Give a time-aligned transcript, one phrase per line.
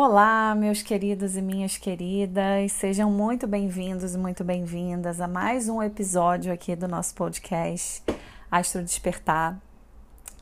[0.00, 5.82] Olá, meus queridos e minhas queridas, sejam muito bem-vindos e muito bem-vindas a mais um
[5.82, 8.04] episódio aqui do nosso podcast
[8.48, 9.60] Astro Despertar,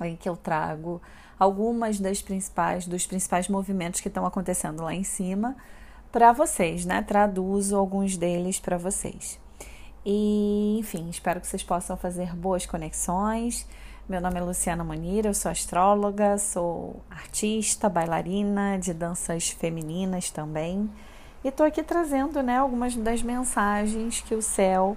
[0.02, 1.00] em que eu trago
[1.38, 5.56] algumas das principais dos principais movimentos que estão acontecendo lá em cima
[6.12, 7.00] para vocês, né?
[7.00, 9.40] Traduzo alguns deles para vocês.
[10.04, 13.66] E, enfim, espero que vocês possam fazer boas conexões.
[14.08, 20.88] Meu nome é Luciana Manira, eu sou astróloga, sou artista, bailarina de danças femininas também.
[21.42, 24.96] E estou aqui trazendo né, algumas das mensagens que o céu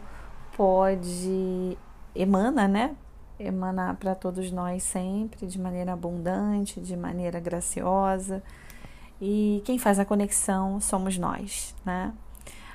[0.55, 1.75] pode
[2.13, 2.95] emana, né?
[3.39, 8.43] Emanar para todos nós sempre, de maneira abundante, de maneira graciosa.
[9.19, 12.13] E quem faz a conexão somos nós, né?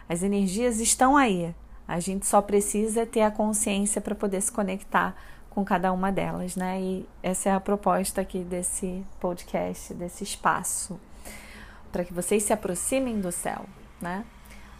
[0.09, 1.55] As energias estão aí,
[1.87, 5.15] a gente só precisa ter a consciência para poder se conectar
[5.55, 6.81] com cada uma delas, né?
[6.81, 10.99] E essa é a proposta aqui desse podcast, desse espaço,
[11.93, 13.65] para que vocês se aproximem do céu,
[14.01, 14.25] né?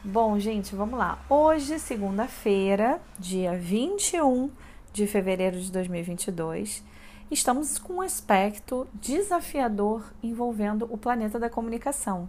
[0.03, 1.25] Bom, gente, vamos lá.
[1.31, 4.51] Hoje, segunda-feira, dia 21
[4.93, 6.85] de fevereiro de 2022,
[7.31, 12.29] estamos com um aspecto desafiador envolvendo o planeta da comunicação,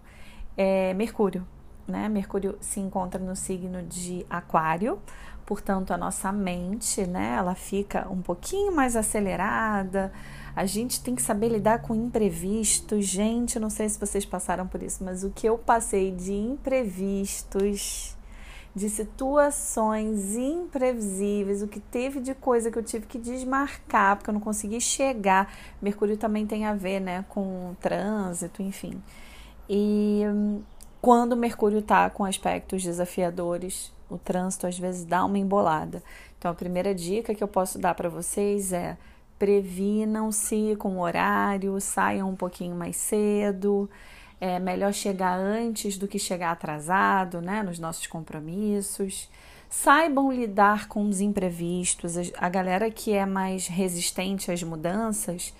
[0.55, 1.45] é Mercúrio
[1.87, 2.09] né?
[2.09, 4.99] Mercúrio se encontra no signo de Aquário,
[5.45, 10.11] portanto a nossa mente, né, ela fica um pouquinho mais acelerada.
[10.55, 13.05] A gente tem que saber lidar com imprevistos.
[13.05, 18.15] Gente, não sei se vocês passaram por isso, mas o que eu passei de imprevistos,
[18.73, 24.33] de situações imprevisíveis, o que teve de coisa que eu tive que desmarcar porque eu
[24.33, 25.53] não consegui chegar.
[25.81, 29.01] Mercúrio também tem a ver, né, com trânsito, enfim.
[29.69, 30.61] E hum,
[31.01, 36.03] quando Mercúrio está com aspectos desafiadores, o trânsito às vezes dá uma embolada.
[36.37, 38.97] Então, a primeira dica que eu posso dar para vocês é
[39.37, 43.89] previnam-se com o horário, saiam um pouquinho mais cedo.
[44.39, 49.29] É melhor chegar antes do que chegar atrasado, né, nos nossos compromissos.
[49.69, 52.15] Saibam lidar com os imprevistos.
[52.37, 55.53] A galera que é mais resistente às mudanças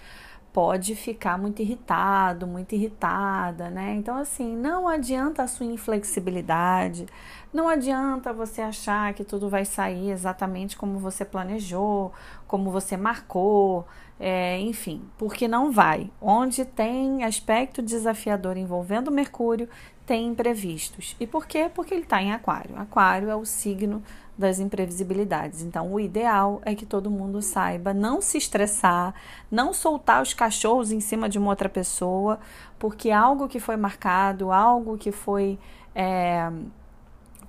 [0.56, 3.94] pode ficar muito irritado, muito irritada, né?
[3.96, 7.08] Então, assim, não adianta a sua inflexibilidade,
[7.52, 12.14] não adianta você achar que tudo vai sair exatamente como você planejou,
[12.48, 13.86] como você marcou,
[14.20, 16.10] é, enfim, porque não vai.
[16.22, 19.68] Onde tem aspecto desafiador envolvendo Mercúrio,
[20.06, 21.16] tem imprevistos.
[21.20, 21.70] E por quê?
[21.74, 22.78] Porque ele está em Aquário.
[22.78, 24.02] Aquário é o signo
[24.38, 25.62] das imprevisibilidades.
[25.62, 29.14] Então, o ideal é que todo mundo saiba não se estressar,
[29.50, 32.40] não soltar os cachorros em cima de uma outra pessoa,
[32.78, 35.58] porque algo que foi marcado, algo que foi
[35.94, 36.52] é,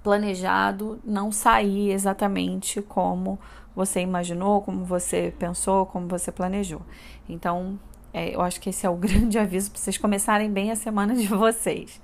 [0.03, 3.39] planejado, não sair exatamente como
[3.77, 6.81] você imaginou, como você pensou, como você planejou.
[7.29, 7.79] Então,
[8.15, 11.15] é, eu acho que esse é o grande aviso para vocês começarem bem a semana
[11.15, 12.01] de vocês.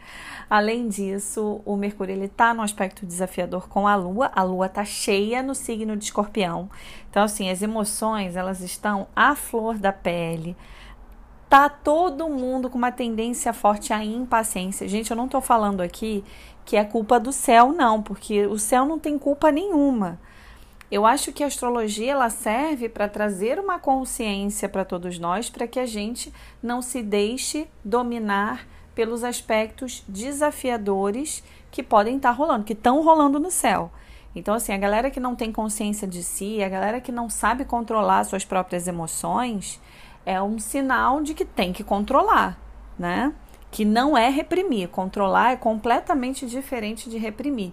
[0.51, 4.31] Além disso, o Mercúrio ele está no aspecto desafiador com a Lua.
[4.35, 6.69] A Lua está cheia no signo de Escorpião.
[7.09, 10.55] Então, assim, as emoções elas estão à flor da pele.
[11.49, 14.87] Tá todo mundo com uma tendência forte à impaciência.
[14.87, 16.23] Gente, eu não estou falando aqui
[16.65, 20.21] que é culpa do céu, não, porque o céu não tem culpa nenhuma.
[20.93, 25.67] Eu acho que a astrologia ela serve para trazer uma consciência para todos nós, para
[25.67, 26.31] que a gente
[26.63, 33.41] não se deixe dominar pelos aspectos desafiadores que podem estar tá rolando, que estão rolando
[33.41, 33.91] no céu.
[34.37, 37.65] Então, assim, a galera que não tem consciência de si, a galera que não sabe
[37.65, 39.81] controlar suas próprias emoções,
[40.27, 42.59] é um sinal de que tem que controlar,
[42.99, 43.33] né?
[43.71, 44.91] Que não é reprimir.
[44.91, 47.73] Controlar é completamente diferente de reprimir.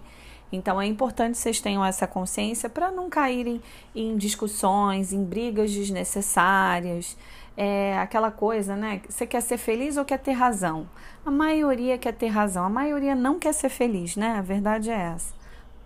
[0.52, 3.60] Então é importante vocês tenham essa consciência para não caírem
[3.94, 7.16] em discussões, em brigas desnecessárias.
[7.56, 9.02] É aquela coisa, né?
[9.08, 10.88] Você quer ser feliz ou quer ter razão?
[11.24, 14.36] A maioria quer ter razão, a maioria não quer ser feliz, né?
[14.38, 15.34] A verdade é essa.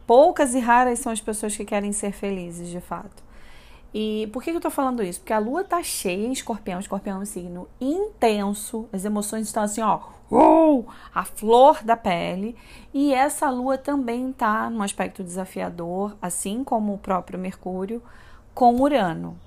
[0.07, 3.25] Poucas e raras são as pessoas que querem ser felizes, de fato.
[3.93, 5.21] E por que eu tô falando isso?
[5.21, 9.63] Porque a lua tá cheia em escorpião, escorpião é um signo intenso, as emoções estão
[9.63, 12.57] assim, ó, uh, a flor da pele.
[12.93, 18.03] E essa lua também tá num aspecto desafiador, assim como o próprio Mercúrio,
[18.55, 19.39] com Urano.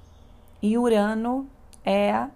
[0.61, 1.47] E Urano
[1.85, 2.27] é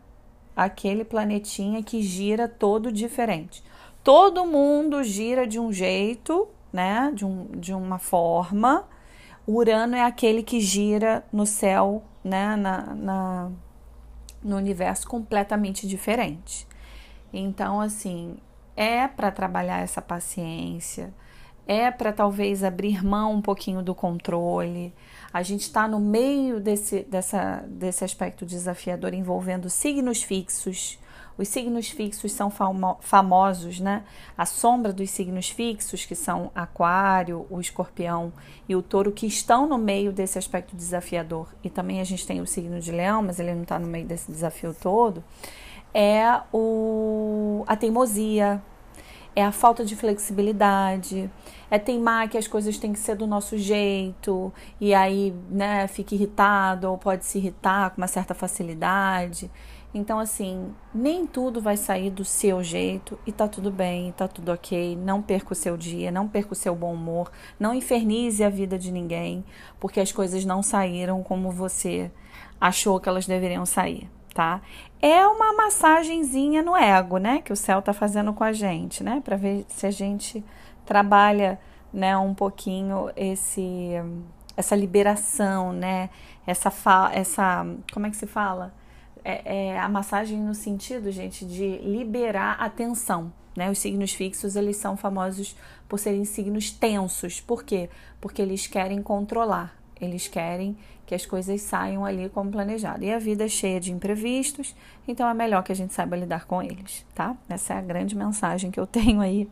[0.55, 3.63] aquele planetinha que gira todo diferente.
[4.03, 7.11] Todo mundo gira de um jeito, né?
[7.13, 8.85] De, um, de uma forma
[9.47, 13.51] Urano é aquele que gira no céu, né, na, na,
[14.43, 16.67] no universo completamente diferente.
[17.33, 18.37] Então, assim,
[18.75, 21.13] é para trabalhar essa paciência,
[21.67, 24.93] é para talvez abrir mão um pouquinho do controle.
[25.31, 30.99] A gente está no meio desse, dessa, desse aspecto desafiador envolvendo signos fixos.
[31.37, 34.03] Os signos fixos são famo famosos, né?
[34.37, 38.33] A sombra dos signos fixos, que são Aquário, o Escorpião
[38.67, 41.47] e o Touro, que estão no meio desse aspecto desafiador.
[41.63, 44.05] E também a gente tem o signo de Leão, mas ele não está no meio
[44.05, 45.23] desse desafio todo.
[45.93, 48.61] É o, a teimosia,
[49.35, 51.29] é a falta de flexibilidade,
[51.69, 56.15] é teimar que as coisas têm que ser do nosso jeito e aí, né, fica
[56.15, 59.49] irritado ou pode se irritar com uma certa facilidade.
[59.93, 64.51] Então, assim, nem tudo vai sair do seu jeito e tá tudo bem, tá tudo
[64.51, 64.95] ok.
[64.95, 67.29] Não perca o seu dia, não perca o seu bom humor,
[67.59, 69.43] não infernize a vida de ninguém,
[69.79, 72.09] porque as coisas não saíram como você
[72.59, 74.61] achou que elas deveriam sair, tá?
[75.01, 79.21] É uma massagenzinha no ego, né, que o céu tá fazendo com a gente, né,
[79.23, 80.43] para ver se a gente
[80.85, 81.59] trabalha,
[81.91, 83.93] né, um pouquinho esse
[84.55, 86.09] essa liberação, né?
[86.45, 86.71] Essa
[87.13, 88.73] essa como é que se fala?
[89.23, 93.31] é, é a massagem no sentido, gente, de liberar a tensão.
[93.55, 93.69] Né?
[93.69, 95.55] Os signos fixos eles são famosos
[95.87, 97.41] por serem signos tensos.
[97.41, 97.89] Por quê?
[98.19, 100.77] Porque eles querem controlar, eles querem
[101.11, 103.03] que as coisas saiam ali como planejado.
[103.03, 104.73] E a vida é cheia de imprevistos,
[105.05, 107.35] então é melhor que a gente saiba lidar com eles, tá?
[107.49, 109.49] Essa é a grande mensagem que eu tenho aí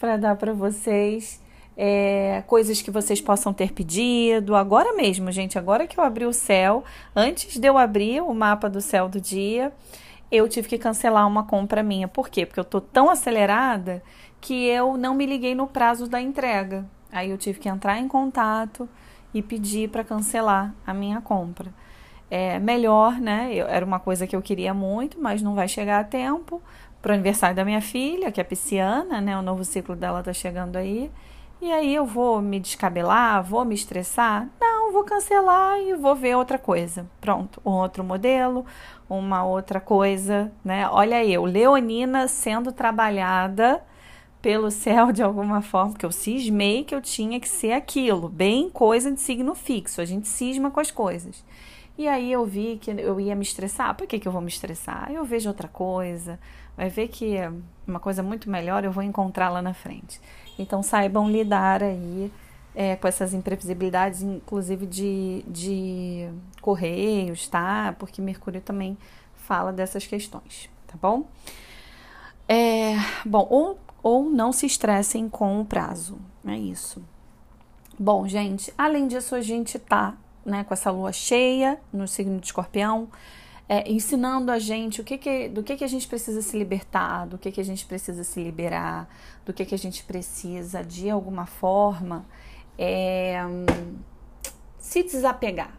[0.00, 1.40] para dar para vocês
[1.76, 4.56] é, coisas que vocês possam ter pedido.
[4.56, 6.82] Agora mesmo, gente, agora que eu abri o céu,
[7.14, 9.72] antes de eu abrir o mapa do céu do dia,
[10.28, 12.08] eu tive que cancelar uma compra minha.
[12.08, 12.44] Por quê?
[12.44, 14.02] Porque eu tô tão acelerada
[14.40, 16.84] que eu não me liguei no prazo da entrega.
[17.12, 18.88] Aí eu tive que entrar em contato
[19.36, 21.70] e pedir para cancelar a minha compra.
[22.30, 23.52] É melhor, né?
[23.52, 26.62] Eu, era uma coisa que eu queria muito, mas não vai chegar a tempo
[27.02, 29.36] para o aniversário da minha filha, que é pisciana, né?
[29.38, 31.10] O novo ciclo dela tá chegando aí.
[31.60, 34.48] E aí eu vou me descabelar, vou me estressar?
[34.58, 37.06] Não, vou cancelar e vou ver outra coisa.
[37.20, 38.64] Pronto, um outro modelo,
[39.08, 40.88] uma outra coisa, né?
[40.88, 43.82] Olha eu, Leonina sendo trabalhada
[44.46, 48.70] pelo céu de alguma forma, porque eu cismei que eu tinha que ser aquilo, bem
[48.70, 51.44] coisa de signo fixo, a gente cisma com as coisas.
[51.98, 53.96] E aí eu vi que eu ia me estressar.
[53.96, 55.10] Por que, que eu vou me estressar?
[55.10, 56.38] Eu vejo outra coisa,
[56.76, 57.34] vai ver que
[57.84, 60.20] uma coisa muito melhor eu vou encontrar lá na frente.
[60.56, 62.30] Então saibam lidar aí
[62.72, 66.28] é, com essas imprevisibilidades, inclusive de, de
[66.60, 67.96] correios, tá?
[67.98, 68.96] Porque Mercúrio também
[69.34, 71.26] fala dessas questões, tá bom?
[72.48, 72.94] É,
[73.24, 73.76] bom,
[74.06, 76.16] ou, não se estressem com o prazo,
[76.46, 77.02] é isso.
[77.98, 82.46] Bom, gente, além disso, a gente tá né, com essa lua cheia no signo de
[82.46, 83.08] escorpião
[83.68, 87.26] é, ensinando a gente o que, que do que, que a gente precisa se libertar,
[87.26, 89.08] do que, que a gente precisa se liberar,
[89.44, 92.24] do que, que a gente precisa, de alguma forma,
[92.78, 93.40] é,
[94.78, 95.76] se desapegar,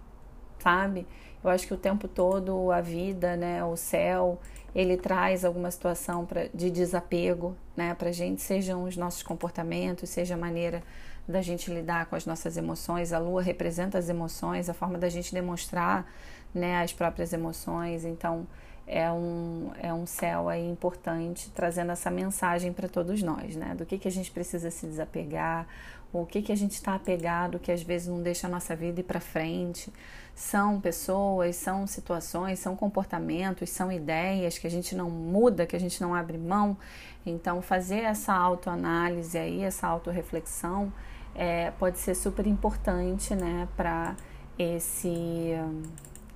[0.59, 1.07] sabe?
[1.41, 4.37] Eu acho que o tempo todo a vida, né, o céu,
[4.77, 10.35] ele traz alguma situação pra, de desapego, né, pra gente, sejam os nossos comportamentos, seja
[10.35, 10.83] a maneira
[11.27, 13.11] da gente lidar com as nossas emoções.
[13.11, 16.05] A lua representa as emoções, a forma da gente demonstrar
[16.53, 18.05] né, as próprias emoções.
[18.05, 18.45] Então,
[18.85, 23.73] é um, é um céu aí importante trazendo essa mensagem para todos nós, né?
[23.75, 25.67] Do que, que a gente precisa se desapegar,
[26.13, 28.99] o que, que a gente está apegado que às vezes não deixa a nossa vida
[28.99, 29.91] ir para frente.
[30.37, 35.79] São pessoas, são situações, são comportamentos, são ideias que a gente não muda, que a
[35.79, 36.77] gente não abre mão.
[37.25, 40.93] Então, fazer essa autoanálise aí, essa autorreflexão,
[41.33, 44.15] é, pode ser super importante, né, para
[44.59, 45.53] esse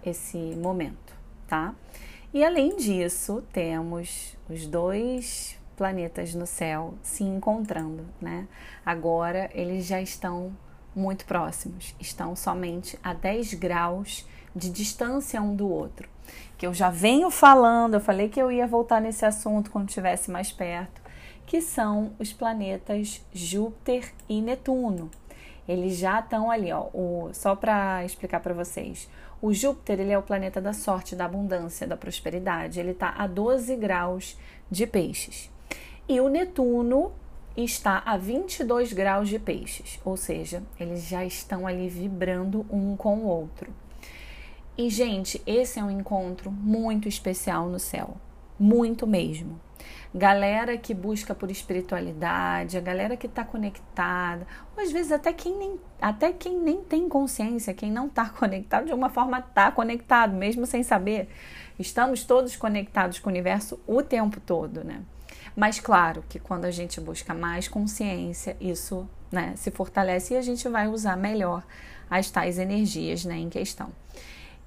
[0.04, 1.14] esse momento,
[1.48, 1.76] tá?
[2.34, 8.48] E além disso, temos os dois planetas no céu se encontrando, né?
[8.84, 10.58] Agora eles já estão
[10.96, 16.10] muito próximos, estão somente a 10 graus de distância um do outro.
[16.58, 20.30] Que eu já venho falando, eu falei que eu ia voltar nesse assunto quando estivesse
[20.30, 21.02] mais perto,
[21.46, 25.10] que são os planetas Júpiter e Netuno.
[25.68, 29.10] Eles já estão ali, ó, o, só para explicar para vocês.
[29.42, 32.80] O Júpiter ele é o planeta da sorte, da abundância, da prosperidade.
[32.80, 34.38] Ele está a 12 graus
[34.70, 35.50] de peixes.
[36.08, 37.12] E o Netuno
[37.56, 43.20] está a 22 graus de peixes, ou seja, eles já estão ali vibrando um com
[43.20, 43.74] o outro.
[44.78, 48.18] E, gente, esse é um encontro muito especial no céu,
[48.58, 49.60] muito mesmo
[50.14, 55.58] galera que busca por espiritualidade, a galera que está conectada, ou às vezes até quem
[55.58, 60.34] nem, até quem nem tem consciência, quem não está conectado, de alguma forma está conectado,
[60.36, 61.30] mesmo sem saber.
[61.80, 65.02] Estamos todos conectados com o universo o tempo todo, né?
[65.56, 70.42] Mas claro que quando a gente busca mais consciência, isso né, se fortalece e a
[70.42, 71.64] gente vai usar melhor
[72.10, 73.90] as tais energias né, em questão.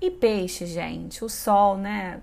[0.00, 2.20] E peixe, gente, o sol, né?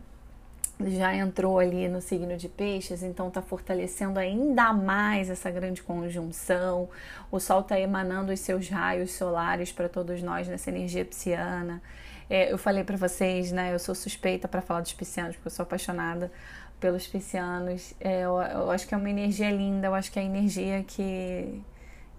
[0.90, 6.90] já entrou ali no signo de peixes, então está fortalecendo ainda mais essa grande conjunção.
[7.32, 11.82] O Sol está emanando os seus raios solares para todos nós nessa energia pisciana.
[12.30, 13.74] É, eu falei para vocês, né?
[13.74, 16.32] Eu sou suspeita para falar dos piscianos, porque eu sou apaixonada
[16.82, 17.94] pelos piscianos.
[18.00, 20.84] É, eu, eu, acho que é uma energia linda, eu acho que é a energia
[20.84, 21.62] que,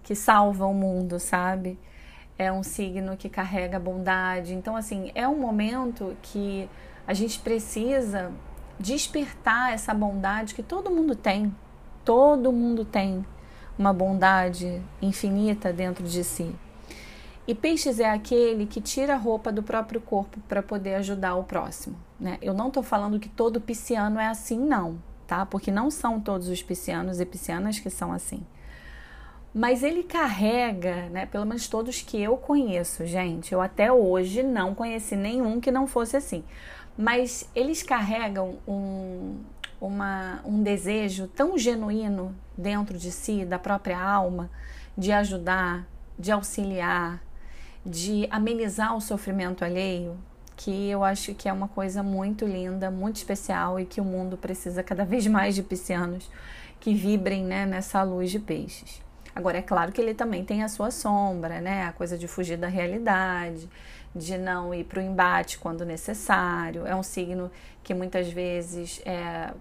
[0.01, 1.77] que salva o mundo, sabe?
[2.39, 4.55] É um signo que carrega bondade.
[4.55, 6.67] Então, assim, é um momento que
[7.05, 8.31] a gente precisa
[8.79, 11.53] despertar essa bondade que todo mundo tem.
[12.03, 13.23] Todo mundo tem
[13.77, 16.55] uma bondade infinita dentro de si.
[17.47, 21.43] E peixes é aquele que tira a roupa do próprio corpo para poder ajudar o
[21.43, 21.97] próximo.
[22.19, 22.37] Né?
[22.41, 24.97] Eu não estou falando que todo pisciano é assim, não,
[25.27, 25.45] tá?
[25.45, 28.45] Porque não são todos os piscianos e piscianas que são assim.
[29.53, 31.25] Mas ele carrega, né?
[31.25, 33.53] Pelo menos todos que eu conheço, gente.
[33.53, 36.43] Eu até hoje não conheci nenhum que não fosse assim
[36.97, 39.37] mas eles carregam um,
[39.81, 44.49] uma, um desejo tão genuíno dentro de si, da própria alma,
[44.97, 47.21] de ajudar, de auxiliar,
[47.85, 50.17] de amenizar o sofrimento alheio,
[50.55, 54.37] que eu acho que é uma coisa muito linda, muito especial e que o mundo
[54.37, 56.29] precisa cada vez mais de piscianos
[56.79, 59.01] que vibrem né, nessa luz de peixes.
[59.35, 61.85] Agora, é claro que ele também tem a sua sombra, né?
[61.85, 63.67] A coisa de fugir da realidade,
[64.15, 66.85] de não ir para o embate quando necessário.
[66.85, 67.49] É um signo
[67.83, 69.51] que muitas vezes é,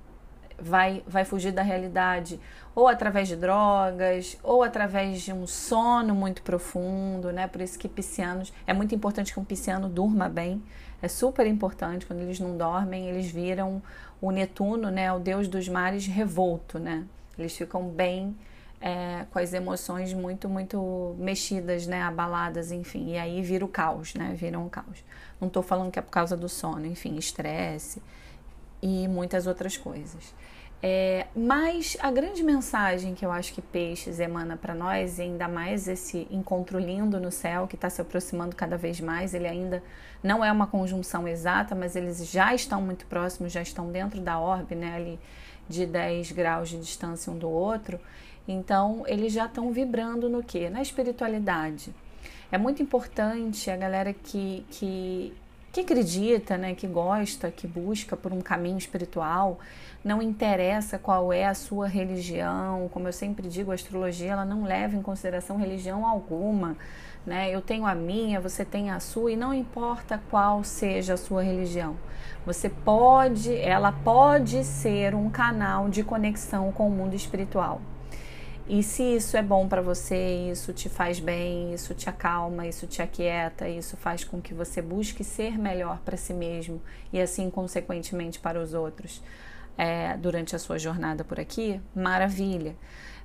[0.59, 2.41] vai, vai fugir da realidade
[2.75, 7.47] ou através de drogas ou através de um sono muito profundo, né?
[7.47, 10.63] Por isso que piscianos é muito importante que um pisciano durma bem.
[11.01, 13.83] É super importante quando eles não dormem, eles viram
[14.21, 17.05] o Netuno, né, o deus dos mares revolto, né?
[17.37, 18.37] Eles ficam bem
[18.81, 24.15] é, com as emoções muito, muito mexidas, né, abaladas, enfim, e aí vira o caos,
[24.15, 25.05] né, viram um caos.
[25.41, 28.01] Não estou falando que é por causa do sono, enfim, estresse
[28.83, 30.35] e muitas outras coisas.
[30.85, 35.47] É, mas a grande mensagem que eu acho que Peixes emana para nós, e ainda
[35.47, 39.81] mais esse encontro lindo no céu que está se aproximando cada vez mais, ele ainda
[40.23, 44.41] não é uma conjunção exata, mas eles já estão muito próximos, já estão dentro da
[44.41, 45.21] orbe, né, ali
[45.69, 48.01] de 10 graus de distância um do outro.
[48.47, 50.69] Então, eles já estão vibrando no que?
[50.69, 51.95] Na espiritualidade.
[52.51, 55.33] É muito importante a galera que, que,
[55.73, 59.59] que acredita, né, que gosta, que busca por um caminho espiritual,
[60.05, 64.65] não interessa qual é a sua religião, como eu sempre digo, a astrologia ela não
[64.65, 66.77] leva em consideração religião alguma,
[67.25, 67.55] né?
[67.55, 71.43] Eu tenho a minha, você tem a sua e não importa qual seja a sua
[71.43, 71.97] religião.
[72.45, 77.81] Você pode, ela pode ser um canal de conexão com o mundo espiritual.
[78.69, 82.87] E se isso é bom para você, isso te faz bem, isso te acalma, isso
[82.87, 86.81] te aquieta, isso faz com que você busque ser melhor para si mesmo
[87.13, 89.21] e assim, consequentemente, para os outros
[89.77, 92.77] é, durante a sua jornada por aqui, maravilha.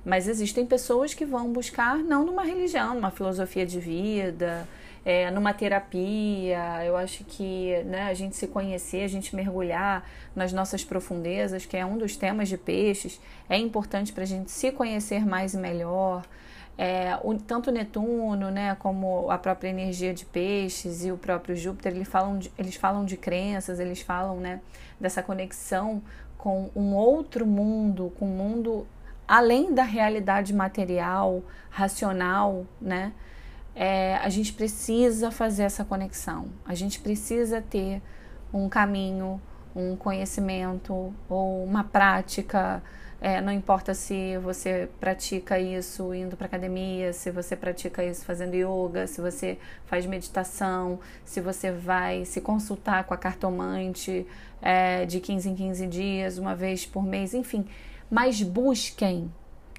[0.04, 4.66] Mas existem pessoas que vão buscar não numa religião, numa filosofia de vida,
[5.04, 6.84] é, numa terapia.
[6.84, 11.76] Eu acho que né, a gente se conhecer, a gente mergulhar nas nossas profundezas, que
[11.76, 15.58] é um dos temas de peixes, é importante para a gente se conhecer mais e
[15.58, 16.24] melhor.
[16.76, 21.92] É, o, tanto Netuno, né, como a própria energia de peixes e o próprio Júpiter,
[21.92, 24.60] eles falam de, eles falam de crenças, eles falam né,
[25.00, 26.00] dessa conexão
[26.36, 28.86] com um outro mundo, com um mundo
[29.26, 33.12] além da realidade material, racional, né?
[33.80, 36.48] É, a gente precisa fazer essa conexão.
[36.66, 38.02] A gente precisa ter
[38.52, 39.40] um caminho,
[39.74, 42.82] um conhecimento ou uma prática.
[43.20, 48.54] É, não importa se você pratica isso indo para academia, se você pratica isso fazendo
[48.54, 54.26] yoga, se você faz meditação, se você vai se consultar com a cartomante
[54.60, 57.64] é, de 15 em 15 dias, uma vez por mês, enfim.
[58.10, 59.32] Mas busquem,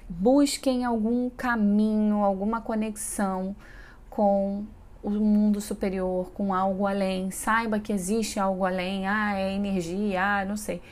[0.08, 3.54] busquem algum caminho, alguma conexão
[4.10, 4.66] com
[5.02, 7.30] o mundo superior, com algo além.
[7.30, 9.06] Saiba que existe algo além.
[9.06, 10.82] Ah, é energia, ah, não sei.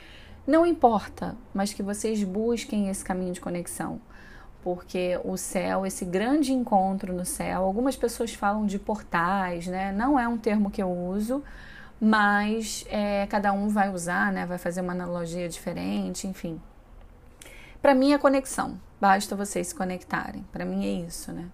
[0.47, 4.01] Não importa, mas que vocês busquem esse caminho de conexão.
[4.63, 9.91] Porque o céu, esse grande encontro no céu, algumas pessoas falam de portais, né?
[9.91, 11.43] Não é um termo que eu uso,
[12.01, 14.45] mas é, cada um vai usar, né?
[14.45, 16.59] Vai fazer uma analogia diferente, enfim.
[17.81, 18.79] Para mim é conexão.
[18.99, 20.43] Basta vocês se conectarem.
[20.51, 21.45] Para mim é isso, né?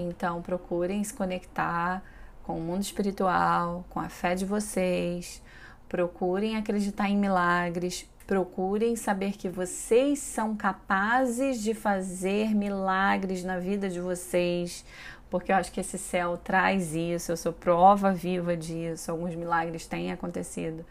[0.00, 2.02] Então, procurem se conectar
[2.44, 5.42] com o mundo espiritual, com a fé de vocês.
[5.88, 8.08] Procurem acreditar em milagres.
[8.26, 14.84] Procurem saber que vocês são capazes de fazer milagres na vida de vocês,
[15.30, 17.32] porque eu acho que esse céu traz isso.
[17.32, 19.10] Eu sou prova viva disso.
[19.10, 20.84] Alguns milagres têm acontecido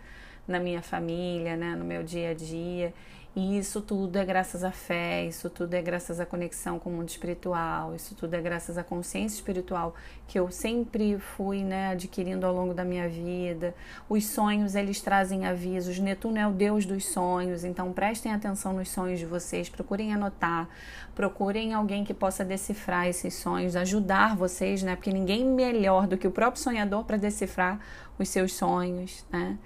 [0.48, 2.94] na minha família, né, no meu dia a dia.
[3.40, 6.94] E isso tudo é graças à fé, isso tudo é graças à conexão com o
[6.94, 9.94] mundo espiritual, isso tudo é graças à consciência espiritual
[10.28, 13.76] que eu sempre fui né, adquirindo ao longo da minha vida.
[14.10, 16.00] Os sonhos, eles trazem avisos.
[16.00, 20.68] Netuno é o deus dos sonhos, então prestem atenção nos sonhos de vocês, procurem anotar,
[21.14, 24.96] procurem alguém que possa decifrar esses sonhos, ajudar vocês, né?
[24.96, 27.80] Porque ninguém melhor do que o próprio sonhador para decifrar
[28.18, 29.60] os seus sonhos, né?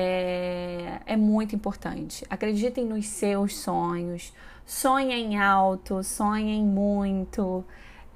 [0.00, 2.24] É, é muito importante.
[2.30, 4.32] Acreditem nos seus sonhos,
[4.64, 7.64] sonhem alto, sonhem muito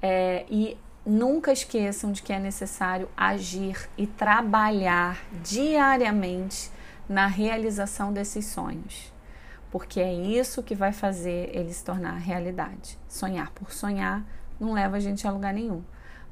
[0.01, 6.71] é, e nunca esqueçam de que é necessário agir e trabalhar diariamente
[7.09, 9.11] na realização desses sonhos,
[9.69, 12.97] porque é isso que vai fazer ele se tornar realidade.
[13.09, 14.25] Sonhar por sonhar
[14.57, 15.83] não leva a gente a lugar nenhum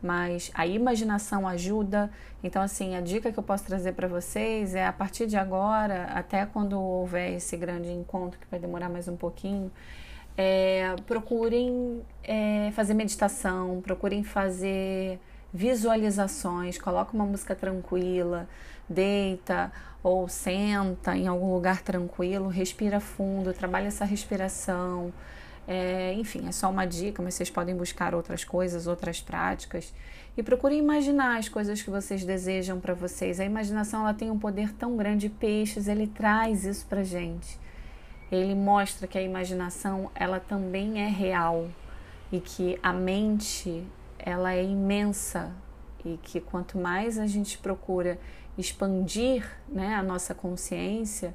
[0.02, 2.10] mas a imaginação ajuda.
[2.44, 6.06] Então, assim, a dica que eu posso trazer para vocês é a partir de agora,
[6.14, 9.72] até quando houver esse grande encontro, que vai demorar mais um pouquinho,
[10.38, 15.20] é, procurem é, fazer meditação, procurem fazer
[15.54, 18.48] visualizações, coloca uma música tranquila,
[18.88, 25.14] deita ou senta em algum lugar tranquilo, respira fundo, trabalha essa respiração.
[25.74, 29.94] É, enfim, é só uma dica, mas vocês podem buscar outras coisas, outras práticas
[30.36, 33.40] e procurem imaginar as coisas que vocês desejam para vocês.
[33.40, 35.30] A imaginação ela tem um poder tão grande.
[35.30, 37.58] Peixes, ele traz isso para gente.
[38.30, 41.70] Ele mostra que a imaginação ela também é real
[42.34, 43.88] e que a mente
[44.20, 45.54] ela é imensa
[46.04, 48.20] e que quanto mais a gente procura
[48.58, 51.34] expandir né, a nossa consciência,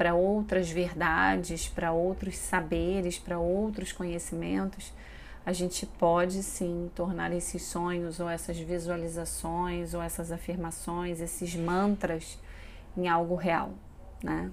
[0.00, 4.94] para outras verdades, para outros saberes, para outros conhecimentos,
[5.44, 12.38] a gente pode sim tornar esses sonhos ou essas visualizações ou essas afirmações, esses mantras
[12.96, 13.72] em algo real,
[14.24, 14.50] né?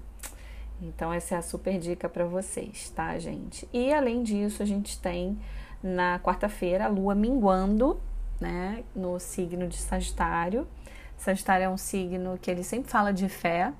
[0.82, 3.66] Então essa é a super dica para vocês, tá, gente?
[3.72, 5.38] E além disso, a gente tem
[5.82, 7.98] na quarta-feira a lua minguando,
[8.38, 10.68] né, no signo de Sagitário.
[11.16, 13.72] Sagitário é um signo que ele sempre fala de fé,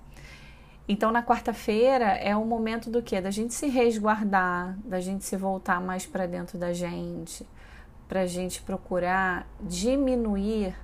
[0.89, 3.21] então, na quarta-feira é o momento do quê?
[3.21, 7.47] Da gente se resguardar, da gente se voltar mais para dentro da gente,
[8.09, 10.75] para a gente procurar diminuir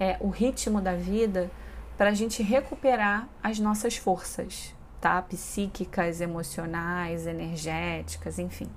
[0.00, 1.48] é, o ritmo da vida,
[1.96, 5.22] para a gente recuperar as nossas forças, tá?
[5.22, 8.68] Psíquicas, emocionais, energéticas, enfim.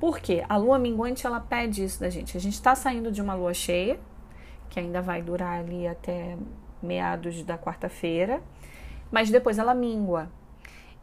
[0.00, 0.44] Por quê?
[0.48, 2.36] A lua minguante ela pede isso da gente.
[2.36, 4.00] A gente está saindo de uma lua cheia,
[4.68, 6.36] que ainda vai durar ali até
[6.82, 8.42] meados da quarta-feira
[9.10, 10.30] mas depois ela mingua.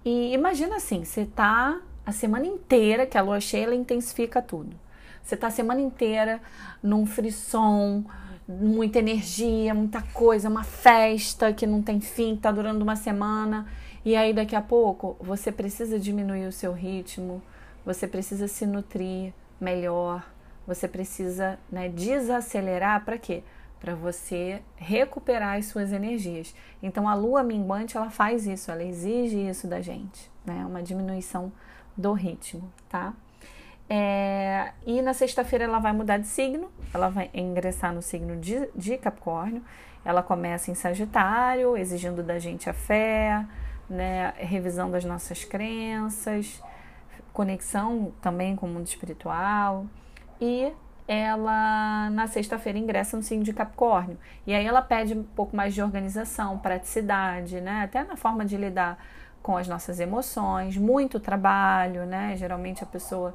[0.03, 4.75] E imagina assim, você tá a semana inteira, que a lua cheia ela intensifica tudo.
[5.21, 6.41] Você tá a semana inteira
[6.81, 8.05] num frisson,
[8.47, 13.67] muita energia, muita coisa, uma festa que não tem fim, tá durando uma semana.
[14.05, 17.41] E aí daqui a pouco você precisa diminuir o seu ritmo,
[17.85, 20.25] você precisa se nutrir melhor,
[20.65, 23.43] você precisa né, desacelerar para quê?
[23.79, 26.53] Para você recuperar as suas energias.
[26.81, 30.65] Então a lua minguante ela faz isso, ela exige isso da gente, né?
[30.65, 31.51] Uma diminuição
[31.95, 33.13] do ritmo, tá?
[33.89, 38.67] É, e na sexta-feira ela vai mudar de signo, ela vai ingressar no signo de,
[38.75, 39.63] de Capricórnio.
[40.03, 43.45] Ela começa em Sagitário, exigindo da gente a fé,
[43.89, 46.61] né, revisão das nossas crenças,
[47.33, 49.85] conexão também com o mundo espiritual
[50.39, 50.71] e
[51.07, 54.17] ela na sexta-feira ingressa no signo de Capricórnio.
[54.45, 57.83] E aí ela pede um pouco mais de organização, praticidade, né?
[57.83, 58.97] Até na forma de lidar
[59.41, 62.35] com as nossas emoções, muito trabalho, né?
[62.35, 63.33] Geralmente a pessoa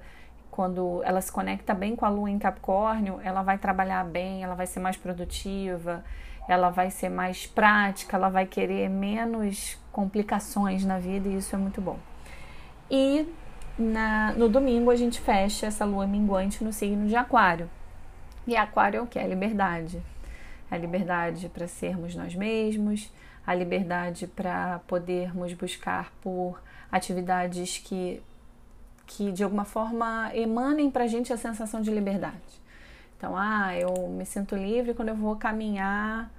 [0.50, 4.54] quando ela se conecta bem com a lua em Capricórnio, ela vai trabalhar bem, ela
[4.54, 6.04] vai ser mais produtiva,
[6.46, 11.58] ela vai ser mais prática, ela vai querer menos complicações na vida e isso é
[11.58, 11.98] muito bom.
[12.90, 13.26] E
[13.78, 17.68] na, no domingo a gente fecha essa lua minguante no signo de Aquário.
[18.46, 19.18] E Aquário é o que?
[19.18, 20.02] É a liberdade.
[20.70, 23.12] A liberdade para sermos nós mesmos,
[23.46, 28.22] a liberdade para podermos buscar por atividades que,
[29.06, 32.62] que de alguma forma emanem para a gente a sensação de liberdade.
[33.16, 36.30] Então, ah, eu me sinto livre quando eu vou caminhar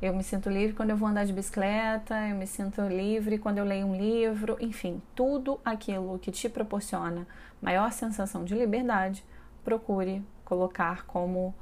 [0.00, 3.58] eu me sinto livre quando eu vou andar de bicicleta, eu me sinto livre quando
[3.58, 7.26] eu leio um livro, enfim, tudo aquilo que te proporciona
[7.62, 9.24] maior sensação de liberdade,
[9.64, 11.54] procure colocar como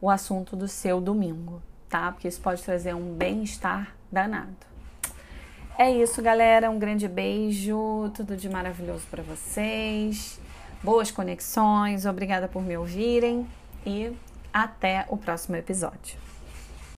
[0.00, 2.12] o assunto do seu domingo, tá?
[2.12, 4.70] Porque isso pode trazer um bem-estar danado.
[5.76, 6.70] É isso, galera.
[6.70, 10.40] Um grande beijo, tudo de maravilhoso para vocês.
[10.82, 13.46] Boas conexões, obrigada por me ouvirem
[13.84, 14.12] e
[14.52, 16.29] até o próximo episódio.